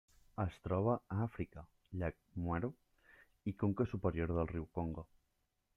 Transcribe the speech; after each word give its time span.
Es 0.43 0.55
troba 0.67 0.95
a 1.15 1.17
Àfrica: 1.25 1.65
llac 2.03 2.17
Mweru 2.47 2.73
i 3.53 3.55
conca 3.65 3.89
superior 3.95 4.37
del 4.41 4.53
riu 4.57 4.69
Congo. 4.81 5.07